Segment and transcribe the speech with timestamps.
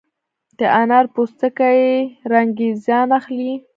[0.59, 1.81] د انارو پوستکي
[2.33, 3.53] رنګریزان اخلي؟